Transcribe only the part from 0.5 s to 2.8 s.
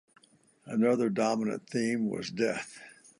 Another dominant theme was "death".